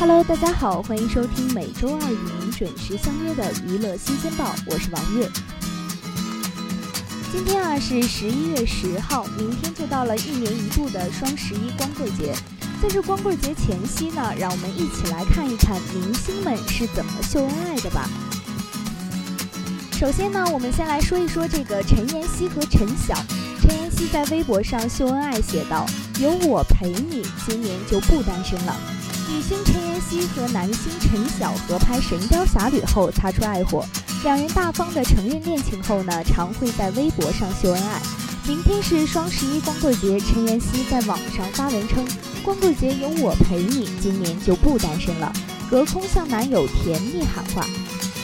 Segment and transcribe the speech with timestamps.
[0.00, 5.28] Hello，大家好，欢迎收听每周二与您准时相约的娱乐新鲜报，我是王月。
[7.32, 12.32] 今天啊是十一月十号，明天就到了一年一度的双十一光棍节。
[12.80, 18.08] 在这光棍节前夕呢，让我们一起来看一看明星们是怎么秀恩爱的吧。
[19.94, 23.16] 首先呢，我们先来说一说这个陈妍希和陈晓。
[23.60, 25.84] 陈妍希在微博上秀恩爱，写道
[26.22, 28.76] ：“有我陪你，今年就不单身了。”
[29.28, 33.84] 女星陈妍希和男星陈晓合拍《神雕侠侣》后擦出爱火，
[34.24, 38.00] 两人大方的承认恋情后呢，常会在微博上秀恩爱。
[38.46, 42.08] 明天是双十一光棍节，陈妍希在网上发文称
[42.42, 45.30] ：“光棍节有我陪你，今年就不单身了。”
[45.70, 47.66] 隔空向男友甜蜜喊话。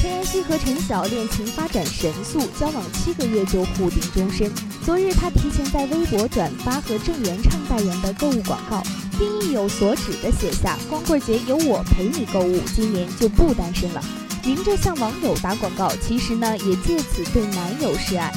[0.00, 4.50] 陈妍希和陈晓恋情发展神速，交往七个月就互定终身。
[4.82, 8.82] 昨日，她提前在微博转发和郑元畅代言的购物广告。
[9.18, 14.02] 并意有所指的写下：“光棍节有我陪你购物，今年就不单身了。”
[14.44, 18.32] 明着向网友打广告，其实呢也借此对男友示爱。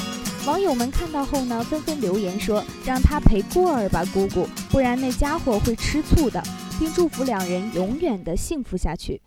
[0.46, 6.42] 网友们看到后呢，纷纷留言说：“让他陪过儿吧，姑姑，不然那家伙会吃醋的。”
[6.80, 9.20] 并祝福两人永远的幸福下去。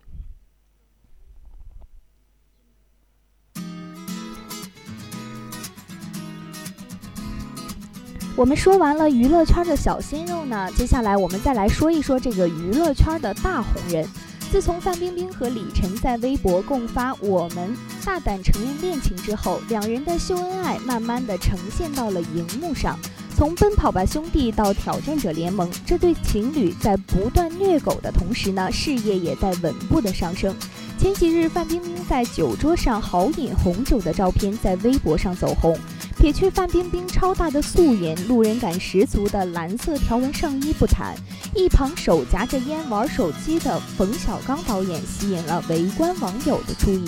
[8.36, 14.04] 我们说完了娱乐圈的小鲜肉呢，接下来我们再来说一说这个娱乐圈的大红人。
[14.50, 22.98] 自从范冰冰和李晨在微博共发“我们大胆承认恋情”之后，两人的秀恩爱慢慢的呈现到了荧幕上。
[23.36, 30.54] 从《奔跑吧兄弟》到《挑战者联盟》，这对情侣在不断虐狗的同时呢，事业也在稳步的上升。
[30.98, 35.76] 前几日，范冰冰在酒桌上豪饮红酒的照片在微博上走红。
[36.24, 41.14] 撇去范冰冰超大的素颜、路人感十足的蓝色条纹上衣不谈，
[41.54, 47.04] 一旁手夹着烟玩手机的冯小刚导演吸引了围观网友的注意。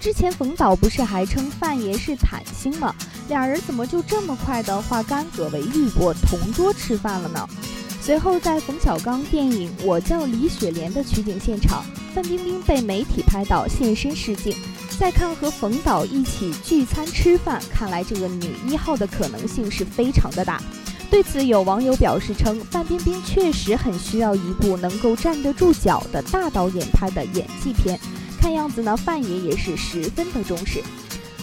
[0.00, 2.92] 之前冯导不是还称范爷是坦星吗？
[3.28, 7.48] 俩人怎么就这么快的化干戈为玉帛，同桌吃饭了呢？
[8.00, 14.56] 随后在冯小刚电影《我叫李雪莲》的取景现场，范冰冰被媒体拍到现身试镜。
[14.98, 20.60] 再看和冯导一起聚餐吃饭，看来这个女一号的可能性是非常的大。
[21.10, 28.00] 对此，有网友表示称，范冰冰确实很需要一部能够站得住脚的大导演拍的演技片。
[28.40, 30.82] 看样子呢，范爷也是十分的重视。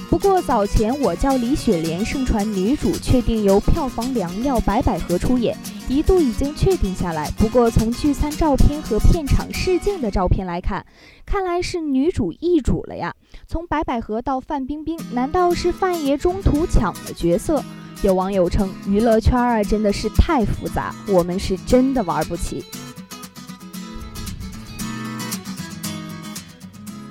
[0.09, 5.58] 不过早前我叫李雪莲盛传女主确定由票房良药白百合出演，
[5.89, 7.29] 一度已经确定下来。
[7.38, 10.85] 不过从聚餐照片和片场试镜的照片来看，
[11.25, 13.13] 看来是女主易主了呀。
[13.47, 17.63] 从白百合到范冰冰，难道是范爷中途抢了角色？
[18.01, 22.63] 有网友称，娱乐圈啊真的是太复杂，我们是真的玩不起。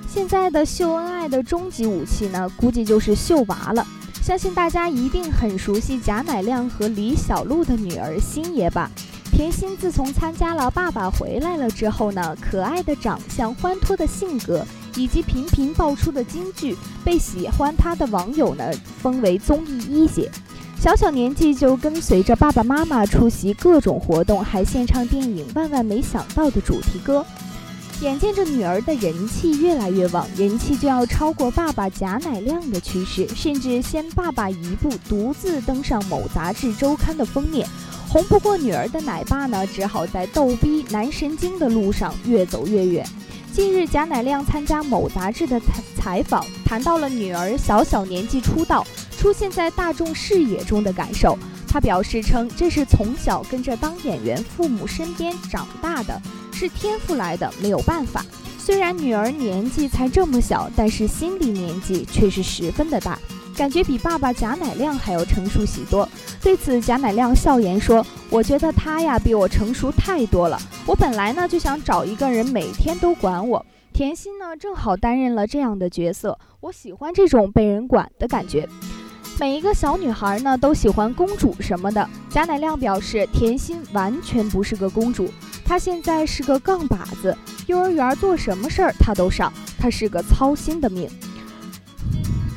[0.07, 3.85] 现在的秀恩爱的终极武器呢，估计就是秀娃了。
[4.23, 8.89] 相信大家一定很熟悉贾乃亮和李小璐的女儿星爷吧？
[9.33, 16.73] 甜心自从参加了《爸爸回来了》之后呢，可爱的长相、欢脱的性格，以及频频爆出的金句，
[17.03, 20.31] 被喜欢她的网友呢封为综艺一姐。
[20.79, 27.25] 小小年纪就跟随着爸爸妈妈出席各种活动，还献唱电影《万万没想到》的主题歌。
[28.03, 37.65] 眼见着女儿的人气越来越旺，人气就要超过爸爸贾乃亮的趋势，甚至先爸爸一步独自登上某杂志周刊的封面。
[38.09, 43.07] 红不过女儿的奶爸呢，只好在逗逼男神经的路上越走越远。
[43.53, 48.85] 近日，贾乃亮参加某杂志的采采访，谈到了女儿小小年纪出道，
[49.17, 51.39] 出现在大众视野中的感受。
[51.69, 56.21] 他表示称，这是从小跟着当演员父母身边长大的。
[56.53, 58.23] 是天赋来的，没有办法。
[58.57, 63.19] 虽然女儿年纪才这么小，但是心理年纪却是十分的大，
[63.57, 66.07] 感觉比爸爸贾乃亮还要成熟许多。
[66.41, 70.57] 对此，贾乃亮笑言说：“我觉得他呀，比我成熟太多了。
[70.85, 78.67] 我本来呢就想找一个人每天都管我，甜心呢正好担任了这样的角色，我喜欢这种被人管的感觉。”
[79.39, 82.07] 每一个小女孩呢都喜欢公主什么的。
[82.29, 85.27] 贾乃亮表示，甜心完全不是个公主，
[85.73, 87.35] 他现在是个杠把子，
[87.65, 91.09] 幼儿园做什么事儿他都上，他是个操心的命。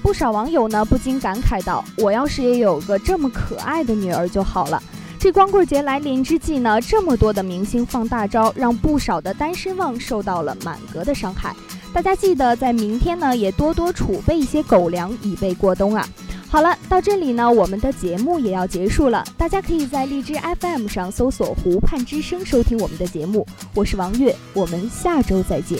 [0.02, 4.82] 不少网友呢不禁感慨道：“我要是也有个这么可爱的女儿就好了。”
[5.18, 11.56] 这光棍节来临之际呢，这么多的明星放大招，让不少的单身汪受到了满格的伤害。
[11.94, 16.06] 大家记得在明天呢，也多多储备一些狗粮，以备过冬啊。
[16.48, 19.22] 好了，到这里呢，我们的节目也要结束了。
[19.36, 23.46] 大家可以在荔枝 FM 上搜索“湖畔之声”收听我们的节目。
[23.74, 25.78] 我是王悦，我们下周再见。